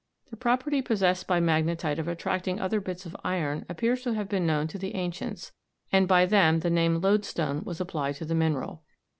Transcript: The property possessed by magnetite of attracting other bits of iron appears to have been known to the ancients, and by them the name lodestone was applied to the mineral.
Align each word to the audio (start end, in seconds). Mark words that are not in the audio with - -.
The 0.31 0.35
property 0.35 0.81
possessed 0.81 1.27
by 1.27 1.39
magnetite 1.39 1.99
of 1.99 2.07
attracting 2.07 2.59
other 2.59 2.81
bits 2.81 3.05
of 3.05 3.15
iron 3.23 3.67
appears 3.69 4.01
to 4.01 4.15
have 4.15 4.27
been 4.27 4.47
known 4.47 4.65
to 4.69 4.79
the 4.79 4.95
ancients, 4.95 5.51
and 5.91 6.07
by 6.07 6.25
them 6.25 6.61
the 6.61 6.71
name 6.71 6.99
lodestone 7.01 7.63
was 7.65 7.79
applied 7.79 8.15
to 8.15 8.25
the 8.25 8.33
mineral. 8.33 8.81